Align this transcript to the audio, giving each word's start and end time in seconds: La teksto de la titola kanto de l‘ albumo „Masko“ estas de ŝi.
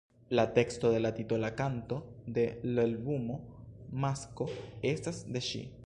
La 0.37 0.43
teksto 0.53 0.89
de 0.93 1.01
la 1.01 1.11
titola 1.17 1.51
kanto 1.59 1.99
de 2.39 2.47
l‘ 2.71 2.81
albumo 2.87 3.39
„Masko“ 4.07 4.53
estas 4.95 5.25
de 5.37 5.49
ŝi. 5.51 5.67